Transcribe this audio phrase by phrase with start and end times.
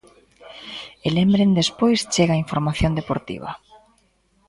[1.05, 3.51] E lembren despois chega a información deportiva.